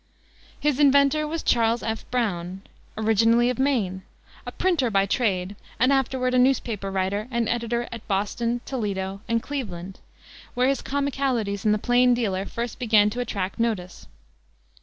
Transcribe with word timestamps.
His 0.59 0.79
inventor 0.79 1.27
was 1.27 1.43
Charles 1.43 1.83
F. 1.83 2.09
Browne, 2.09 2.63
originally 2.97 3.51
of 3.51 3.59
Maine, 3.59 4.01
a 4.47 4.51
printer 4.51 4.89
by 4.89 5.05
trade 5.05 5.55
and 5.79 5.93
afterward 5.93 6.33
a 6.33 6.39
newspaper 6.39 6.89
writer 6.89 7.27
and 7.29 7.47
editor 7.47 7.87
at 7.91 8.07
Boston, 8.07 8.61
Toledo 8.65 9.21
and 9.27 9.43
Cleveland, 9.43 9.99
where 10.55 10.69
his 10.69 10.81
comicalities 10.81 11.65
in 11.65 11.71
the 11.71 11.77
Plaindealer 11.77 12.47
first 12.49 12.79
began 12.79 13.11
to 13.11 13.19
attract 13.19 13.59
notice. 13.59 14.07